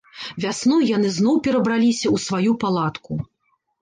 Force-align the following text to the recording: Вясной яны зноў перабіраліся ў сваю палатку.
Вясной 0.45 0.87
яны 0.91 1.11
зноў 1.17 1.35
перабіраліся 1.47 2.07
ў 2.15 2.25
сваю 2.25 2.51
палатку. 2.65 3.13